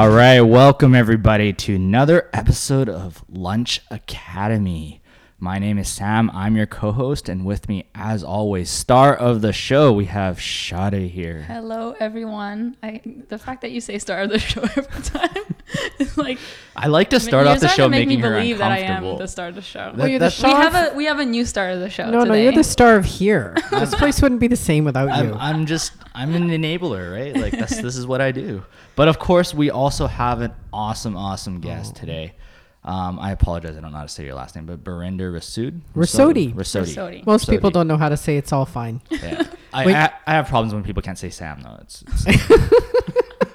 [0.00, 4.99] All right, welcome everybody to another episode of Launch Academy.
[5.42, 6.30] My name is Sam.
[6.34, 11.10] I'm your co-host, and with me, as always, star of the show, we have Sade
[11.10, 11.44] here.
[11.48, 12.76] Hello, everyone.
[12.82, 15.54] I the fact that you say star of the show every time
[15.98, 16.38] is like
[16.76, 18.70] I like to start you're off the show to make making me her believe that
[18.70, 19.78] I am the star of the show.
[19.78, 21.80] That- Well, you're the that's- we star have a we have a new star of
[21.80, 22.10] the show.
[22.10, 23.56] No, no, you're the star of here.
[23.70, 25.34] this place wouldn't be the same without I'm, you.
[25.36, 27.34] I'm just I'm an enabler, right?
[27.34, 28.62] Like that's this is what I do.
[28.94, 32.00] But of course, we also have an awesome, awesome guest oh.
[32.00, 32.34] today.
[32.82, 35.80] Um, I apologize, I don't know how to say your last name, but Barinder Rasood.
[35.94, 36.54] Rasode.
[36.54, 36.86] Rasode.
[36.86, 37.26] Rasode.
[37.26, 39.02] Most people don't know how to say it's all fine.
[39.10, 39.44] Yeah.
[39.72, 41.78] I, I, I have problems when people can't say Sam though.
[41.82, 42.50] It's, it's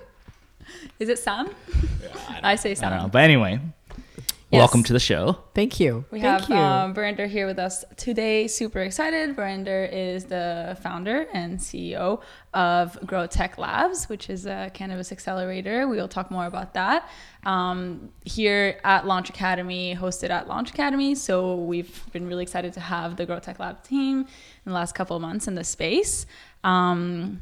[1.00, 1.50] Is it Sam?
[2.42, 2.88] I say Sam.
[2.88, 3.10] I don't know.
[3.10, 3.60] But anyway,
[4.56, 4.62] Yes.
[4.62, 5.38] welcome to the show.
[5.54, 6.06] Thank you.
[6.12, 6.56] We Thank have you.
[6.56, 8.48] um, Barinder here with us today.
[8.48, 9.36] Super excited.
[9.36, 12.22] Barinder is the founder and CEO
[12.54, 15.88] of Grow Tech Labs, which is a cannabis accelerator.
[15.88, 17.10] We will talk more about that
[17.44, 21.16] um, here at Launch Academy, hosted at Launch Academy.
[21.16, 24.26] So we've been really excited to have the Grow Tech Lab team in
[24.66, 26.26] the last couple of months in the space.
[26.64, 27.42] Um,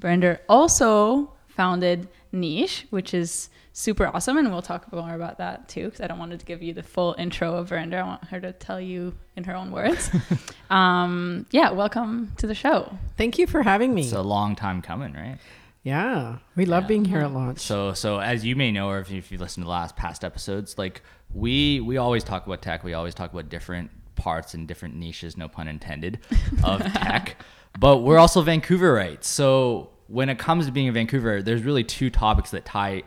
[0.00, 5.84] Barinder also founded Niche, which is super awesome, and we'll talk more about that too.
[5.86, 8.00] Because I don't want to give you the full intro of Barinder.
[8.02, 10.10] I want her to tell you in her own words.
[10.70, 12.96] um, yeah, welcome to the show.
[13.16, 14.02] Thank you for having me.
[14.02, 15.38] It's a long time coming, right?
[15.84, 16.88] yeah, we love Yeah.
[16.88, 17.58] being here at launch.
[17.58, 19.96] So, so as you may know, or if you, if you listen to the last
[19.96, 21.02] past episodes, like
[21.34, 22.84] we we always talk about tech.
[22.84, 26.20] We always talk about different parts and different niches, no pun intended,
[26.62, 27.36] of tech.
[27.80, 29.24] But we're also Vancouverites.
[29.24, 33.02] So when it comes to being in Vancouver, there's really two topics that tie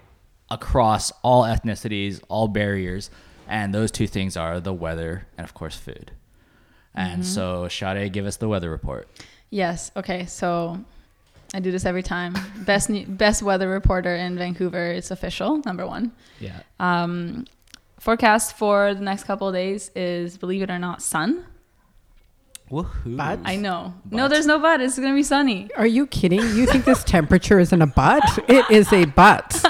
[0.50, 3.12] across all ethnicities, all barriers,
[3.48, 6.12] and those two things are the weather and of course food.
[6.96, 9.08] And so, Sade, give us the weather report.
[9.50, 9.92] Yes.
[9.96, 10.26] Okay.
[10.26, 10.84] So
[11.54, 12.36] I do this every time.
[12.60, 14.92] Best best weather reporter in Vancouver.
[14.92, 15.62] It's official.
[15.66, 16.14] Number one.
[16.40, 16.62] Yeah.
[16.80, 17.46] Um,
[18.00, 21.46] forecast for the next couple of days is, believe it or not, sun.
[22.72, 23.16] Woohoo!
[23.18, 23.94] But- I know.
[24.10, 24.82] No, there's no but.
[24.82, 25.70] It's gonna be sunny.
[25.78, 26.40] Are you kidding?
[26.40, 28.24] You think this temperature isn't a butt?
[28.50, 29.62] It is a butt.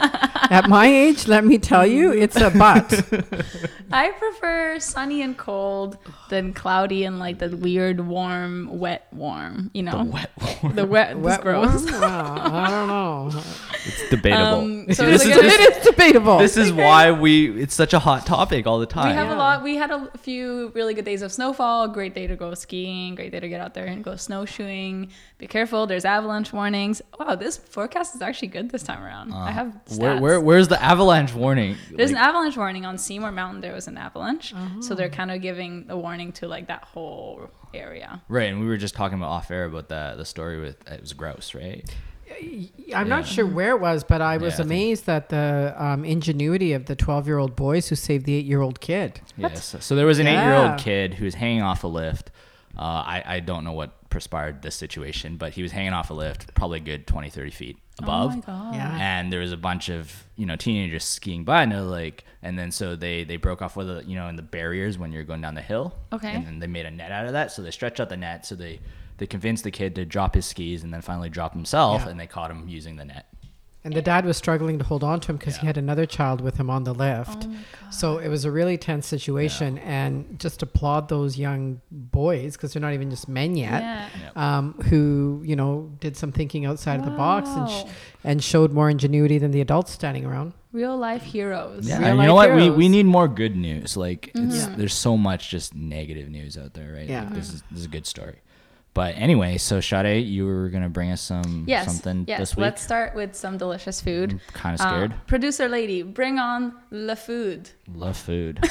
[0.50, 2.94] At my age, let me tell you, it's a butt.
[3.92, 5.98] I prefer sunny and cold
[6.30, 9.72] than cloudy and like the weird warm, wet warm.
[9.74, 10.76] You know, the wet warm.
[10.76, 11.90] the wet, Wet gross.
[11.92, 12.02] warm?
[12.02, 13.42] Wow, I don't know.
[13.86, 14.60] It's debatable.
[14.62, 16.38] Um, so this, it's is, like this, It is debatable.
[16.40, 19.08] this is why we it's such a hot topic all the time.
[19.10, 19.28] We time.
[19.28, 19.64] have a lot.
[19.64, 21.88] We had a few really good days of snowfall.
[21.90, 23.16] Great day to go skiing.
[23.16, 25.12] Great day to get out there and go snowshoeing.
[25.38, 25.86] Be careful.
[25.88, 27.02] There's avalanche warnings.
[27.20, 29.34] Wow, this forecast is actually good this time around.
[29.34, 29.98] I have stats.
[29.98, 31.76] Uh, where, where where's the avalanche warning?
[31.92, 33.62] There's Like, an avalanche warning on Seymour Mountain.
[33.62, 34.96] There was an avalanche, so Oh.
[34.96, 38.22] they're kind of giving a warning to like that whole area.
[38.30, 41.02] right, and we were just talking about off air about the the story with it
[41.02, 41.84] was gross, right?
[42.96, 45.74] I'm not sure where it was, but I was Yeah, I think- amazed at the
[45.78, 49.22] um, ingenuity of the 12 year old boys who saved the eight year old kid.
[49.38, 49.76] Yes.
[49.80, 52.32] So there was an eight year old kid who was hanging off a lift.
[52.78, 56.14] Uh, I I don't know what perspired this situation, but he was hanging off a
[56.14, 58.32] lift, probably a good 20, 30 feet above.
[58.32, 58.76] Oh my god.
[58.76, 58.98] Yeah.
[59.00, 62.60] and there was a bunch of you know teenagers skiing by and they're like and
[62.60, 65.24] then so they they broke off with the you know in the barriers when you're
[65.24, 66.34] going down the hill Okay.
[66.34, 68.46] and then they made a net out of that so they stretched out the net
[68.46, 68.82] so they
[69.18, 72.10] they convinced the kid to drop his skis and then finally drop himself Yeah.
[72.12, 73.26] and they caught him using the net
[73.86, 76.42] And the dad was struggling to hold on to him because he had another child
[76.42, 77.46] with him on the lift.
[77.48, 77.56] Oh.
[77.92, 79.78] So it was a really tense situation.
[79.78, 83.82] And just applaud those young boys because they're not even just men yet.
[83.84, 84.08] Yeah.
[84.36, 87.84] Um, who you know did some thinking outside of the box and sh-
[88.24, 90.54] and showed more ingenuity than the adults standing around.
[90.74, 91.88] Real life heroes.
[91.88, 94.66] yeah Real and you know what life we, we need more good news like it's,
[94.66, 94.76] Mhm.
[94.78, 97.26] there's so much just negative news out there right Yeah.
[97.26, 98.38] like, this is this is a good story
[98.96, 101.86] but anyway so Sade you were gonna bring us some Yes.
[101.86, 102.40] something yes.
[102.40, 104.40] this week Let's start with some delicious food.
[104.54, 107.70] kind of Uh, scared producer lady, bring on the food.
[107.94, 108.60] love food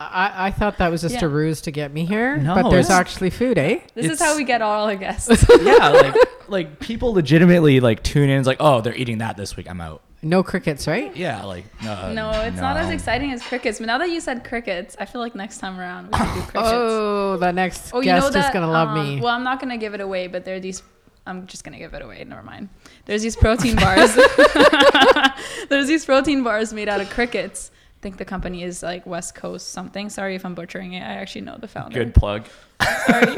[0.00, 1.24] I, I thought that was just Yeah.
[1.24, 3.78] a ruse to get me here, No, but there's actually food, eh?
[3.94, 5.46] This is how we get all our guests.
[5.62, 6.14] yeah, like
[6.48, 8.38] like people legitimately like tune in.
[8.38, 9.70] It's like, oh, they're eating that this week.
[9.70, 10.02] I'm out.
[10.24, 11.14] No crickets, right?
[11.14, 12.12] Yeah, like no.
[12.12, 13.78] no, it's not as exciting as crickets.
[13.78, 16.40] But now that you said crickets, I feel like next time around we should do
[16.50, 16.54] crickets.
[16.54, 18.48] Oh, the next Oh, you guest know that?
[18.48, 19.20] is gonna love um, me.
[19.20, 20.82] Well, I'm not gonna give it away, but there are these.
[21.26, 22.24] I'm just gonna give it away.
[22.24, 22.70] Never mind.
[23.04, 24.14] There's these protein bars.
[25.68, 27.70] There's these protein bars made out of crickets.
[27.74, 30.08] I think the company is like West Coast something.
[30.08, 31.02] Sorry if I'm butchering it.
[31.02, 32.02] I actually know the founder.
[32.02, 32.46] Good plug.
[33.06, 33.34] Sorry.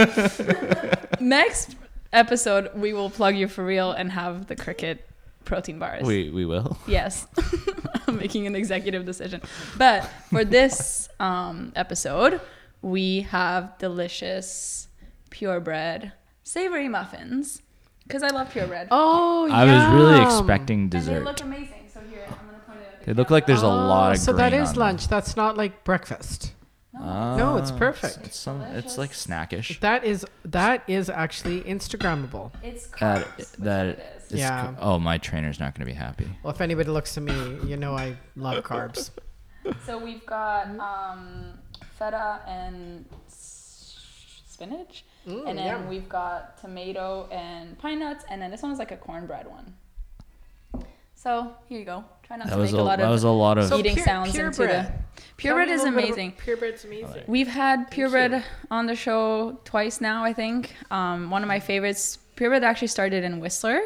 [1.20, 1.76] Next
[2.12, 5.08] episode, we will plug you for real and have the cricket
[5.46, 6.02] protein bars.
[6.04, 6.76] We we will.
[6.86, 7.26] Yes.
[8.06, 9.40] I'm making an executive decision.
[9.78, 12.40] But for this um, episode,
[12.82, 14.88] we have delicious
[15.30, 16.12] Purebread
[16.42, 17.62] savory muffins
[18.06, 18.88] because I love Purebread.
[18.90, 20.26] oh, I was really yum.
[20.26, 21.24] expecting and they dessert.
[21.24, 21.88] look amazing.
[21.92, 23.04] So here, I'm gonna point it out.
[23.06, 24.80] They look like there's a lot of Oh, So that grain is on them.
[24.80, 25.08] lunch.
[25.08, 26.52] That's not like breakfast.
[26.98, 28.18] No, it's Uh, perfect.
[28.24, 29.80] It's, some, it's like snackish.
[29.80, 32.52] That is that is actually Instagrammable.
[32.62, 34.15] It's That carbs, which that it is.
[34.15, 34.74] is Yeah.
[34.74, 36.28] co- oh, my trainer's not going to be happy.
[36.42, 39.10] Well, if anybody looks at me, you know I love carbs.
[39.84, 41.54] So we've got um,
[41.98, 43.98] feta and s-
[44.46, 45.88] spinach, Mm, and then yum.
[45.88, 49.74] we've got tomato and pine nuts, and then this one's like a cornbread one.
[51.14, 52.04] So here you go.
[52.22, 53.66] Try not That to was make a, a lot that of was a lot of.
[53.68, 54.92] So eating pure- sounds into Purebread.
[55.16, 56.32] the Purebread is amazing.
[56.44, 57.24] Purebread's amazing.
[57.26, 57.86] We've had you.
[58.06, 60.74] Purebread on the show twice now, I think.
[60.92, 63.80] Um, one of my favorites, Purebread actually started in Whistler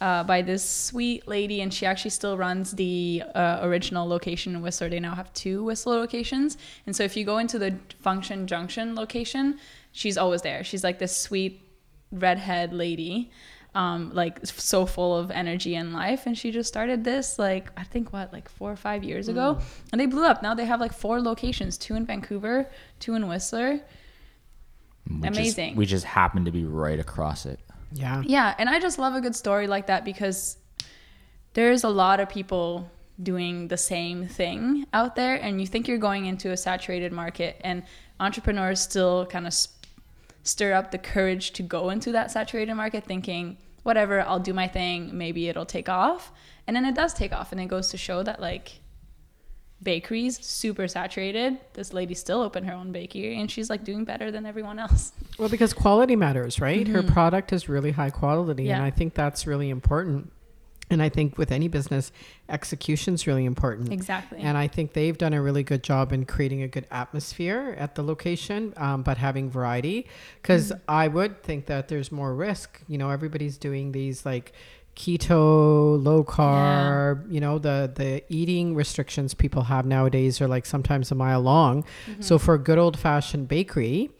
[0.00, 4.62] uh, by this sweet lady, and she actually still runs the uh, original location in
[4.62, 4.88] Whistler.
[4.88, 6.56] They now have two Whistler locations.
[6.86, 9.58] And so if you go into the Function Junction location,
[9.92, 10.64] she's always there.
[10.64, 11.60] She's like this sweet
[12.12, 13.30] redhead lady.
[13.72, 17.84] Um, like so full of energy and life, and she just started this like I
[17.84, 19.62] think what like four or five years ago, Mm.
[19.92, 20.42] and they blew up.
[20.42, 22.68] Now they have like four locations: two in Vancouver,
[22.98, 23.80] two in Whistler.
[25.08, 25.76] we just- amazing.
[25.76, 27.60] we just happened to be right across it.
[27.92, 28.22] Yeah.
[28.24, 30.56] Yeah, and I just love a good story like that because
[31.54, 32.90] there's a lot of people
[33.22, 37.60] doing the same thing out there, and you think you're going into a saturated market,
[37.62, 37.82] and
[38.18, 39.54] entrepreneurs still kind of
[40.42, 44.68] stir up the courage to go into that saturated market, thinking, whatever, I'll do my
[44.68, 46.32] thing, maybe it'll take off,
[46.66, 48.80] and then it does take off, and it goes to show that like
[49.82, 54.30] bakeries super saturated this lady still opened her own bakery and she's like doing better
[54.30, 56.86] than everyone else Well, because quality matters, right?
[56.86, 58.86] Her product is really high quality, and Mm-hmm.
[58.86, 60.30] I think that's really important.
[60.92, 62.10] And I think with any business,
[62.48, 63.92] execution's really important.
[63.92, 67.76] exactly And I think they've done a really good job in creating a good atmosphere
[67.78, 70.06] at the location, um, but having variety.
[70.42, 72.80] Because I would think that there's more risk.
[72.88, 74.52] You know, everybody's doing these like
[74.96, 77.30] keto, low carb.
[77.32, 81.84] You know, the the eating restrictions people have nowadays are like sometimes a mile long.
[82.20, 84.10] So for a good old fashioned bakery,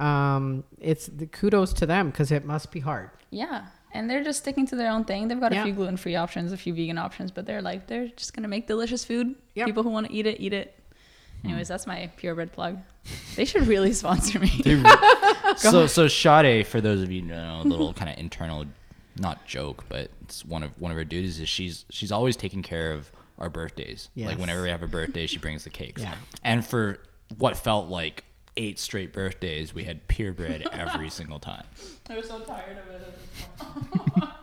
[0.00, 3.10] um, it's the kudos to them because it must be hard.
[3.30, 3.66] Yeah.
[3.92, 5.28] And they're just sticking to their own thing.
[5.28, 5.62] They've got Yeah.
[5.62, 8.42] a few gluten free options, a few vegan options, but they're like, they're just going
[8.42, 9.34] to make delicious food.
[9.54, 9.66] Yep.
[9.66, 10.78] People who want to eat it, eat it.
[11.44, 12.78] Anyways, that's my Purebread plug.
[13.36, 14.48] They should really sponsor me.
[15.56, 18.66] so so Sade, for those of you who know, a little kind of internal,
[19.18, 22.62] not joke, but it's one of one of her duties is she's she's always taking
[22.62, 24.08] care of our birthdays.
[24.14, 24.28] Yes.
[24.30, 26.02] Like whenever we have a birthday, she brings the cakes.
[26.02, 26.14] Yeah.
[26.42, 26.98] And for
[27.38, 28.24] what felt like
[28.56, 31.64] eight straight birthdays, we had Purebread every single time.
[32.04, 32.90] They're so tired of
[34.22, 34.28] it.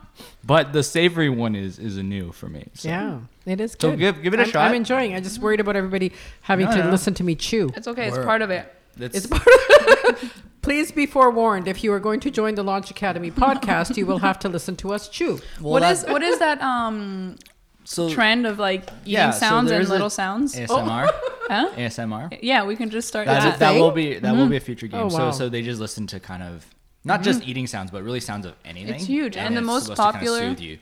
[0.46, 2.68] But the savory one is is a new for me.
[2.74, 2.88] So.
[2.88, 3.98] Yeah, it is So good.
[3.98, 4.68] give- give it a I'm, shot.
[4.68, 5.14] I'm enjoying.
[5.14, 6.12] I just worried about everybody
[6.42, 6.90] having No, to no.
[6.90, 7.70] listen to me chew.
[7.74, 8.08] It's okay.
[8.08, 8.70] It's We're- part of it.
[8.96, 11.68] That's, It's part of Please be forewarned.
[11.68, 14.76] If you are going to join the Launch Academy podcast, you will have to listen
[14.76, 15.38] to us chew.
[15.60, 17.36] well, what is that- what is that um
[17.84, 20.54] so trend of like eating Yeah, so sounds and little sounds?
[20.56, 21.10] ASMR?
[21.46, 21.68] Huh?
[21.76, 22.38] ASMR?
[22.40, 23.58] Yeah, we can just start That, that.
[23.58, 25.00] that will be that will be a future game.
[25.00, 25.30] Oh, wow.
[25.30, 26.64] So so they just listen to kind of
[27.04, 28.94] not just eating sounds, but really sounds of anything.
[28.94, 30.78] It's huge, and the it's most to kinda popular- soothe you.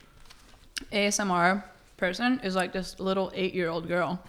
[0.92, 1.64] ASMR
[1.96, 4.20] person is like this little eight year old girl.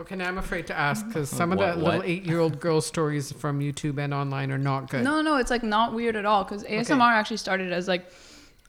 [0.00, 2.08] Okay, now I'm afraid to ask because some of What- the little what?
[2.08, 5.04] eight-year-old girl stories from YouTube and online are not good.
[5.04, 8.10] No, no, it's like not weird at all because ASMR actually started as like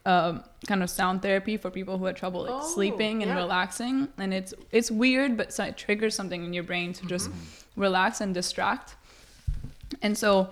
[0.06, 3.38] um, kind of sound therapy for people who had trouble like Oh, sleeping and yeah.
[3.38, 7.30] relaxing, and it's it's weird, but so it triggers something in your brain to just
[7.78, 8.96] relax and distract.
[10.02, 10.50] And so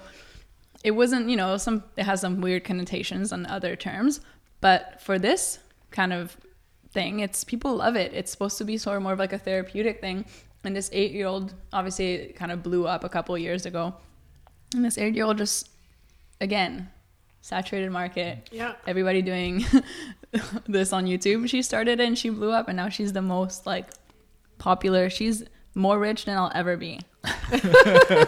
[0.84, 4.22] it wasn't, you know, some it has some weird connotations on other terms,
[4.62, 5.60] but for this
[5.92, 6.38] kind of
[6.92, 8.14] thing, it's people love it.
[8.14, 10.26] It's supposed to be sort of more of like a therapeutic thing.
[10.64, 13.66] And this eight year old obviously it kind of blew up a couple of years
[13.66, 13.94] ago.
[14.76, 15.70] And this eight year old just
[16.42, 16.90] again,
[17.42, 18.50] saturated market.
[18.52, 18.74] Yeah.
[18.86, 19.66] Everybody doing
[20.68, 21.48] this on YouTube.
[21.50, 23.88] She started and she blew up and now she's the most like
[24.58, 25.10] popular.
[25.10, 25.44] She's
[25.76, 27.00] more rich than I'll ever be.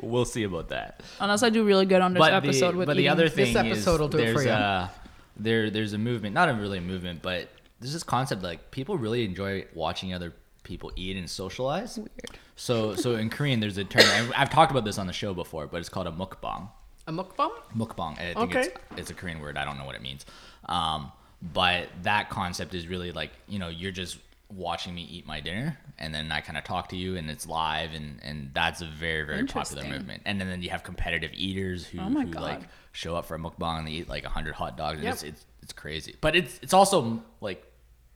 [0.00, 1.02] We'll see about that.
[1.18, 3.54] Unless I do really good on this but episode the, with but the other thing
[3.54, 4.50] This episode is will do it there's for you.
[4.50, 4.90] a
[5.36, 7.48] there there's a movement, not a really a movement, but
[7.80, 10.32] there's this concept like people really enjoy watching other
[10.64, 11.96] people eat and socialize.
[11.96, 12.10] Weird.
[12.56, 15.32] So so in Korean there's a term I've, I've talked about this on the show
[15.34, 16.68] before, but it's called a mukbang.
[17.06, 17.50] A mukbang?
[17.76, 18.18] Mukbang.
[18.18, 18.60] I think Okay.
[18.60, 19.56] it's it's a Korean word.
[19.56, 20.24] I don't know what it means.
[20.66, 24.18] Um, but that concept is really like you know you're just
[24.52, 27.46] watching me eat my dinner, and then I kind of talk to you, and it's
[27.46, 30.22] live, and and that's a very very popular movement.
[30.24, 33.38] And then, then you have competitive eaters who, Oh who like show up for a
[33.38, 35.02] mukbang and they eat like hundred hot dogs.
[35.02, 35.12] Yep.
[35.14, 37.62] it's, it's it's crazy, but it's it's also like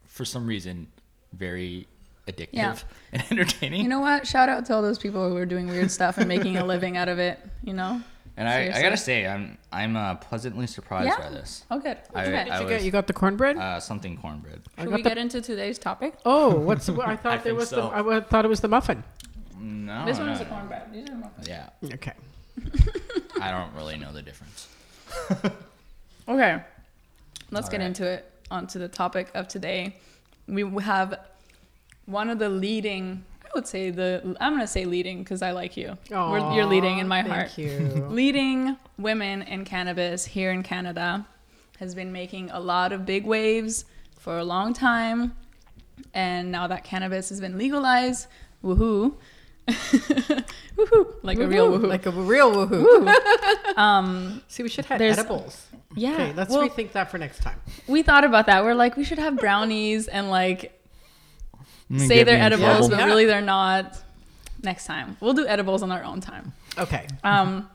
[0.06, 0.86] for some reason
[1.32, 1.86] very
[2.28, 2.76] addictive Yeah.
[3.12, 3.82] and entertaining.
[3.82, 4.26] You know what?
[4.26, 6.96] Shout out to all those people who are doing weird stuff and making a living
[6.96, 7.38] out of it.
[7.62, 8.00] You know,
[8.36, 11.18] And I, I gotta say, I'm I'm uh, pleasantly surprised Yeah.
[11.18, 11.64] by this.
[11.70, 11.96] Oh, good.
[12.14, 12.30] I- okay.
[12.44, 13.56] Did I you was- get you got the cornbread?
[13.56, 14.60] Uh, something cornbread.
[14.78, 16.14] Should we the- get into today's topic?
[16.24, 17.90] oh, what's the, I thought I there was so.
[17.90, 19.02] the I thought it was the muffin.
[19.60, 20.92] No, this one no, is a cornbread.
[20.92, 21.48] These are muffins.
[21.48, 22.12] Yeah, Okay.
[23.40, 24.68] I don't really know the difference.
[26.28, 26.60] Okay.
[27.50, 27.86] Let's All get right.
[27.86, 28.30] into it.
[28.50, 29.96] Onto the topic of today.
[30.46, 31.18] We have
[32.08, 33.24] one of the leading.
[33.44, 34.36] I would say the.
[34.40, 35.96] I'm gonna say leading because I like you.
[36.10, 37.56] We're, you're leading in my heart.
[37.56, 38.06] You.
[38.10, 41.26] leading women in cannabis here in Canada
[41.78, 43.84] has been making a lot of big waves
[44.18, 45.36] for a long time.
[46.14, 48.26] And now that cannabis has been legalized,
[48.64, 49.14] woohoo.
[49.68, 51.14] woohoo.
[51.22, 51.88] Like a real woohoo.
[51.88, 53.76] Like a real woohoo.
[53.76, 55.66] um, See, we should have edibles.
[55.94, 56.14] yeah.
[56.14, 57.60] Okay, let's well, rethink that for next time.
[57.86, 58.64] we thought about that.
[58.64, 60.77] We're like, we should have brownies and like
[61.96, 64.02] say they're edibles, but really they're not.
[64.60, 65.16] Next time.
[65.20, 66.52] We'll do edibles on our own time.
[66.76, 67.06] Okay.
[67.22, 67.70] Um,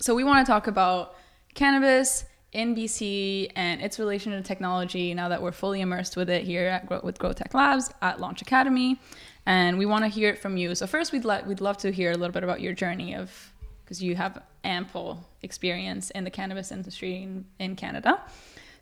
[0.00, 1.16] so we want to talk about
[1.54, 6.44] cannabis in BC and its relation to technology now that we're fully immersed with it
[6.44, 9.00] here at, Grow- with Grow Tech Labs at Launch Academy.
[9.46, 10.74] And we want to hear it from you.
[10.74, 13.52] So first, we'd like we'd love to hear a little bit about your journey of
[13.82, 18.20] because you have ample experience in the cannabis industry in, in Canada.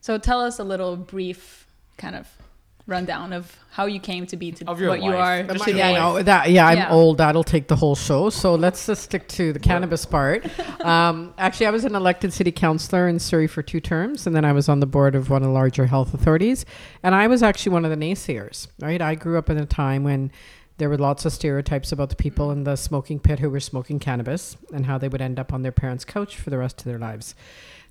[0.00, 2.26] So tell us a little brief kind of
[2.88, 5.54] rundown of how you came to be to Of your what you are Am I-
[5.58, 5.78] today.
[5.78, 6.90] yeah, no, that yeah, I'm Yeah.
[6.90, 7.18] old.
[7.18, 8.30] That'll take the whole show.
[8.30, 10.44] So let's just stick to the cannabis part.
[10.84, 14.44] Um, actually, I was an elected city councillor in Surrey for two terms, and then
[14.44, 16.64] I was on the board of one of the larger health authorities.
[17.02, 18.68] And I was actually one of the naysayers.
[18.80, 20.30] Right, I grew up in a time when
[20.78, 23.98] there were lots of stereotypes about the people in the smoking pit who were smoking
[23.98, 26.84] cannabis and how they would end up on their parents' couch for the rest of
[26.84, 27.34] their lives.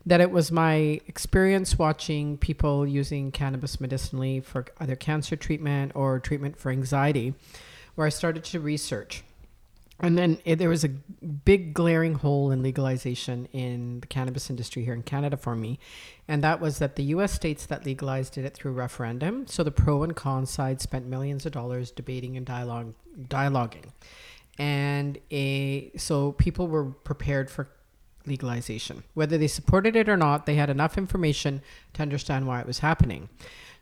[0.05, 6.19] That it was my experience watching people using cannabis medicinally for either cancer treatment or
[6.19, 7.33] treatment for anxiety,
[7.95, 9.23] where I started to research.
[9.99, 14.83] And then it, there was a big glaring hole in legalization in the cannabis industry
[14.83, 15.79] here in Canada for me.
[16.27, 19.47] And that was that the US states that legalized did it through referendum.
[19.47, 23.91] So the pro and con side spent millions of dollars debating and dialogue, dialoguing.
[24.59, 27.69] And a, so people were prepared for
[28.27, 29.03] legalization.
[29.13, 31.61] Whether they supported it or not, they had enough information
[31.93, 33.29] to understand why it was happening.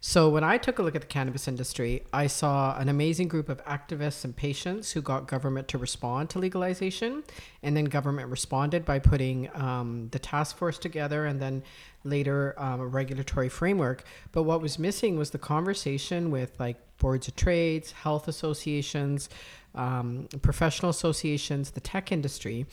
[0.01, 3.49] So when I took a look at the cannabis industry, I saw an amazing group
[3.49, 7.23] of activists and patients who got government to respond to legalization,
[7.63, 11.63] and then government responded by putting um, the task force together, and then
[12.03, 14.03] later um, a regulatory framework.
[14.31, 19.27] But what was missing was the conversation with like boards of trades, health associations,
[19.73, 22.67] um, professional associations, the tech industry.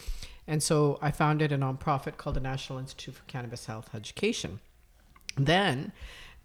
[0.47, 4.61] And so I founded a nonprofit called the National Institute for Cannabis Health Education.
[5.37, 5.93] Then,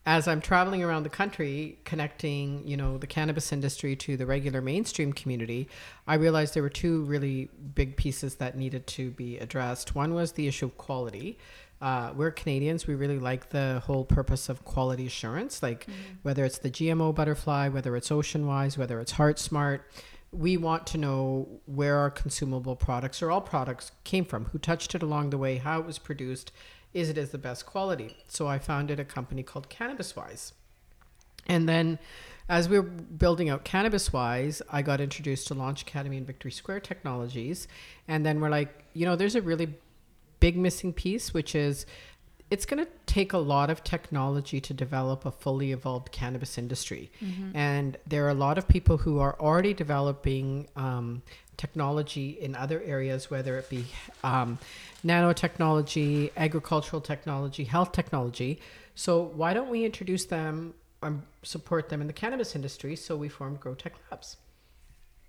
[0.06, 4.62] as I'm traveling around the country connecting, you know, the cannabis industry to the regular
[4.62, 5.68] mainstream community,
[6.08, 9.96] I realized there were two really big pieces that needed to be addressed.
[9.96, 11.38] One was the issue of quality.
[11.82, 12.88] Uh, we're Canadians.
[12.88, 15.88] We really like the whole purpose of quality assurance, like
[16.24, 19.86] whether it's the GMO butterfly, whether it's Ocean Wise, whether it's Heart Smart.
[20.32, 24.94] We want to know where our consumable products or all products came from, who touched
[24.94, 26.52] it along the way, how it was produced,
[26.94, 28.18] is it as the best quality?
[28.28, 30.54] So I founded a company called Cannabis Wise.
[31.48, 32.00] And then
[32.50, 36.52] as we were building out Cannabis Wise, I got introduced to Launch Academy and Victory
[36.52, 37.68] Square Technologies.
[38.08, 39.76] And then we're like, you know, there's a really
[40.40, 41.86] big missing piece, which is
[42.50, 47.12] it's going to take a lot of technology to develop a fully evolved cannabis industry.
[47.54, 51.22] And there are a lot of people who are already developing um,
[51.58, 53.86] technology in other areas, whether it be
[54.24, 54.60] um,
[55.06, 58.62] nanotechnology, agricultural technology, health technology.
[58.96, 60.74] So why don't we introduce them
[61.04, 62.96] and support them in the cannabis industry?
[62.96, 64.38] So we formed Grow Tech Labs.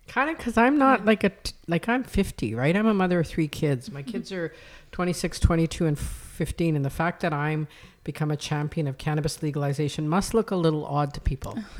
[0.08, 2.74] Kind of because I'm not like a t- like I'm 50, right?
[2.74, 3.90] I'm a mother of three kids.
[3.92, 4.52] My kids are
[4.92, 7.68] 26, 22, and 15, and the fact that I'm
[8.04, 11.58] become a champion of cannabis legalization must look a little odd to people.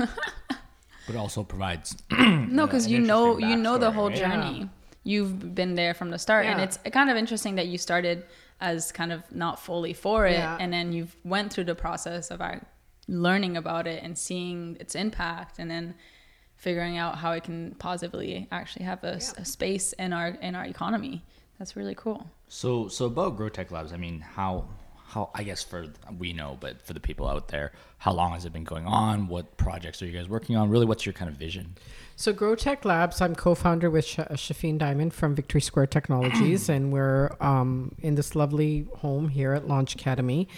[1.07, 4.17] but also provides No, because you know you know the whole right?
[4.17, 4.69] journey.
[5.05, 8.25] You've been there from the start, and it's kind of interesting that you started
[8.61, 10.59] as kind of not fully for it, Yeah.
[10.61, 12.57] and then you've went through the process of uh,
[13.07, 15.95] learning about it and seeing its impact, and then
[16.59, 20.55] figuring out how it can positively actually have a, s- a space in our in
[20.55, 21.25] our economy.
[21.59, 22.27] That's really cool.
[22.49, 24.65] So so about Grow Tech Labs, I mean, how
[25.07, 25.87] how I guess for
[26.19, 29.27] we know, but for the people out there, how long has it been going on?
[29.29, 30.69] What projects are you guys working on?
[30.69, 31.77] Really, what's your kind of vision?
[32.17, 36.93] So Grow Tech Labs, I'm co-founder with Sh- Shafin Diamond from Victory Square Technologies, and
[36.93, 40.49] we're um, in this lovely home here at Launch Academy.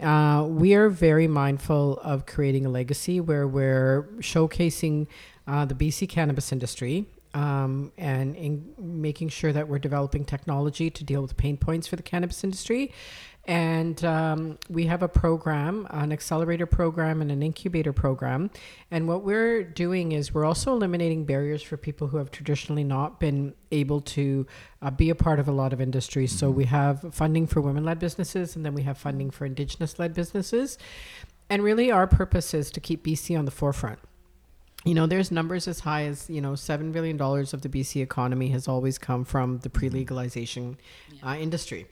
[0.00, 5.06] Uh, we are very mindful of creating a legacy where we're showcasing
[5.46, 11.04] uh, the BC cannabis industry um, and in making sure that we're developing technology to
[11.04, 12.92] deal with pain points for the cannabis industry.
[13.46, 18.50] And um, we have a program, an accelerator program, and an incubator program.
[18.90, 23.18] And what we're doing is we're also eliminating barriers for people who have traditionally not
[23.18, 24.46] been able to
[24.82, 26.36] uh, be a part of a lot of industries.
[26.36, 29.98] So we have funding for women led businesses, and then we have funding for Indigenous
[29.98, 30.76] led businesses.
[31.48, 33.98] And really, our purpose is to keep BC on the forefront
[34.84, 38.48] you know, there's numbers as high as, you know, $7 billion of the BC economy
[38.48, 40.78] has always come from the pre legalization
[41.22, 41.86] uh, industry.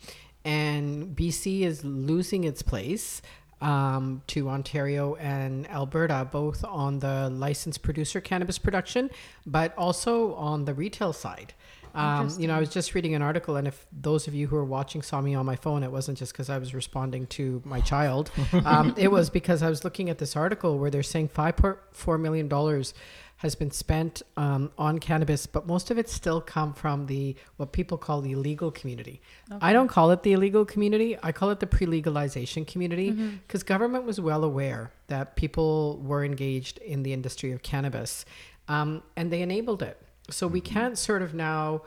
[0.45, 3.21] And BC is losing its place
[3.61, 9.11] um, to Ontario and Alberta, both on the licensed producer cannabis production,
[9.45, 11.54] but also on the retail side.
[11.99, 14.57] Um, you know, I was just reading an article, and if those of you who
[14.57, 17.62] are watching saw me on my phone, it wasn't just because I was responding to
[17.64, 18.31] my child.
[18.64, 21.76] Um, it was because I was looking at this article where they're saying five point
[21.93, 22.93] four million dollars
[23.38, 27.73] has been spent um, on cannabis, but most of it still come from the what
[27.73, 29.21] people call the illegal community.
[29.61, 31.17] I don't call it the illegal community.
[31.23, 33.11] I call it the pre-legalization community
[33.47, 38.25] because government was well aware that people were engaged in the industry of cannabis,
[38.67, 40.02] um, and they enabled it.
[40.30, 41.82] So we can't sort of now,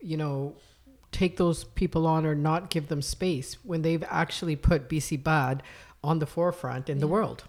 [0.00, 0.54] you know,
[1.12, 5.62] take those people on or not give them space when they've actually put BC Bud
[6.04, 7.44] on the forefront in the world.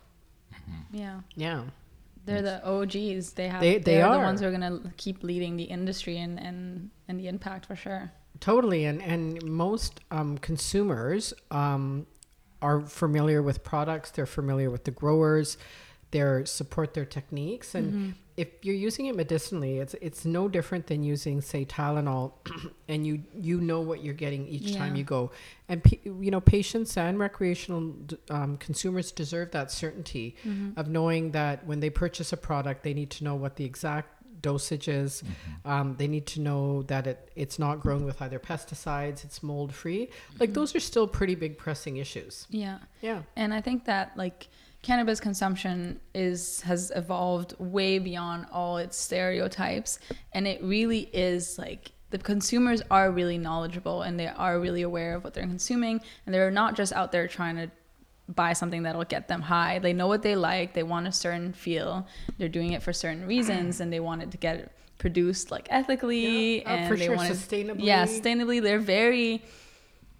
[0.92, 1.22] Yeah.
[1.36, 1.64] Yeah.
[2.26, 3.34] They're the OGs.
[3.34, 3.62] They have.
[3.62, 6.90] They- They, they are, the ones who are gonna keep leading the industry and and
[7.08, 8.12] and the impact for sure.
[8.40, 12.06] Totally, and and most um, consumers um,
[12.62, 14.12] are familiar with products.
[14.12, 15.58] They're familiar with the growers.
[16.12, 21.04] They support their techniques, and if you're using it medicinally, it's it's no different than
[21.04, 22.32] using say Tylenol,
[22.88, 25.32] and you you know what you're getting each time you go.
[25.68, 27.94] And pe- you know, patients and recreational
[28.30, 30.36] um, consumers deserve that certainty
[30.78, 34.20] of knowing that when they purchase a product, they need to know what the exact
[34.42, 35.24] dosage is.
[35.66, 39.74] Um, they need to know that it, it's not grown with either pesticides, it's mold
[39.74, 40.10] free.
[40.40, 42.48] Like those are still pretty big pressing issues.
[42.50, 42.80] Yeah.
[43.02, 43.24] Yeah.
[43.36, 44.48] And I think that like
[44.82, 50.00] cannabis consumption is has evolved way beyond all its stereotypes
[50.34, 55.16] and it really is like the consumers are really knowledgeable and they are really aware
[55.16, 57.70] of what they're consuming and they're not just out there trying to
[58.30, 59.80] buy something that'll get them high.
[59.80, 62.08] They know what they like, they want a certain feel.
[62.38, 66.62] They're doing it for certain reasons and they want it to get produced like ethically
[66.62, 67.84] Yeah, uh, and they sure, want it- sustainably.
[67.84, 68.62] Yeah, sustainably.
[68.62, 69.44] They're very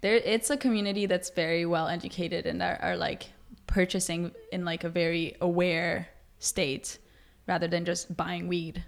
[0.00, 3.28] there it's a community that's very well educated and are, are like
[3.70, 6.98] purchasing in like a very aware state
[7.46, 8.84] rather than just buying weed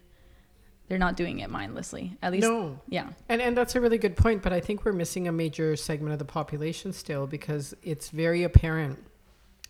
[0.88, 2.79] they're not doing it mindlessly at least No.
[2.88, 5.77] yeah And and that's a really good point, but I think we're missing a major
[5.77, 8.99] segment of the population still because it's very apparent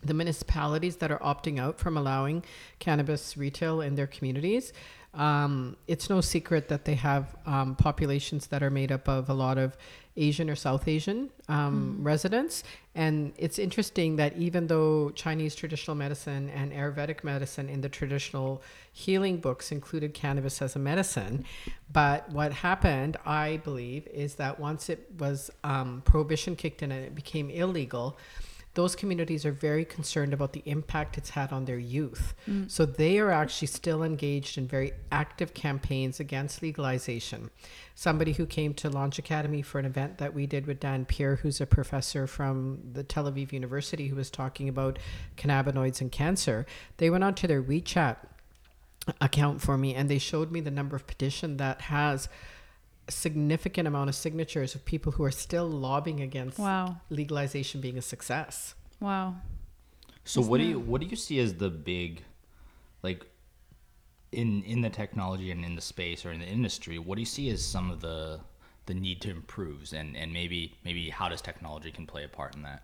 [0.05, 2.43] the municipalities that are opting out from allowing
[2.81, 4.73] cannabis retail in their communities.
[5.15, 9.35] Um, it's no secret that they have um, populations that are made up of a
[9.35, 9.77] lot of
[10.17, 12.65] Asian or South Asian um, residents.
[12.95, 18.63] And it's interesting that even though Chinese traditional medicine and Ayurvedic medicine in the traditional
[18.93, 21.45] healing books included cannabis as a medicine,
[21.93, 27.05] but what happened, I believe, is that once it was um, prohibition kicked in and
[27.05, 28.19] it became illegal,
[28.75, 32.35] those communities are very concerned about the impact it's had on their youth.
[32.49, 32.71] Mm.
[32.71, 37.51] So they are actually still engaged in very active campaigns against legalization.
[37.95, 41.37] Somebody who came to Launch Academy for an event that we did with Dan Pierre,
[41.37, 44.99] who's a professor from the Tel Aviv University, who was talking about
[45.37, 46.65] cannabinoids and cancer,
[46.97, 48.17] they went onto their WeChat
[49.21, 52.29] account for me and they showed me the number of petition that has
[53.09, 58.03] significant amount of signatures of people who are still lobbying against wow legalization being a
[58.03, 58.75] success.
[59.01, 59.35] wow
[60.25, 62.23] So what do you what do you see as the big
[63.03, 63.27] like
[64.31, 67.27] in in the technology and in the space or in the industry, what do you
[67.27, 68.41] see as some of the
[68.87, 72.55] the need to improve and and maybe maybe how does technology can play a part
[72.55, 72.83] in that?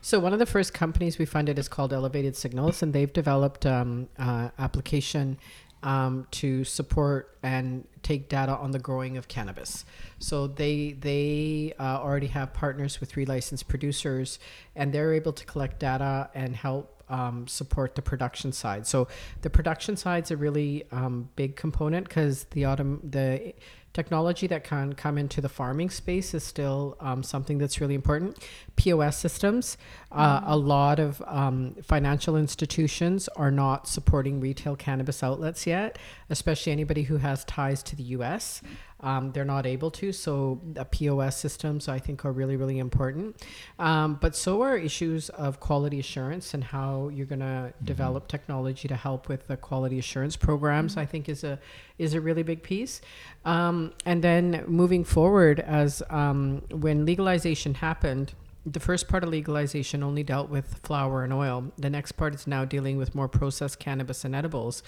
[0.00, 3.64] So one of the first companies we funded is called Elevated Signals, and they've developed
[3.64, 5.38] um, uh, application
[5.82, 9.84] um, to support and take data on the growing of cannabis.
[10.18, 14.38] So they they uh, already have partners with three licensed producers,
[14.74, 18.86] and they're able to collect data and help um, support the production side.
[18.86, 19.08] So
[19.42, 23.54] the production side's a really um, big component because the autumn the
[23.94, 28.38] technology that can come into the farming space is still um, something that's really important.
[28.76, 29.76] POS systems,
[30.10, 35.98] uh, a lot of um, financial institutions are not supporting retail cannabis outlets yet,
[36.30, 38.62] especially anybody who has ties to the U.S.
[39.00, 40.12] um, they're not able to.
[40.12, 43.36] So the POS systems I think are really really important.
[43.78, 48.88] Um, but so are issues of quality assurance and how you're going to develop technology
[48.88, 50.96] to help with the quality assurance programs.
[50.96, 51.58] I think is a
[51.98, 53.02] is a really big piece.
[53.44, 58.32] Um, and then moving forward, as um, when legalization happened
[58.72, 61.72] the first part of legalization only dealt with flour and oil.
[61.78, 64.82] The next part is now dealing with more processed cannabis and edibles.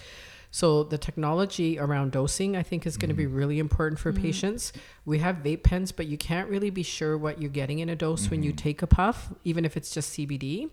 [0.51, 4.73] So the technology around dosing, I think, is going to be really important for patients.
[5.05, 7.95] We have vape pens, but you can't really be sure what you're getting in a
[7.97, 10.71] dose when you take a puff, even if it's just CBD.